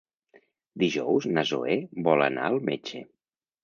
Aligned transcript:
Dijous 0.85 1.29
na 1.37 1.45
Zoè 1.53 1.79
vol 2.11 2.29
anar 2.33 2.51
al 2.53 2.63
metge. 2.75 3.09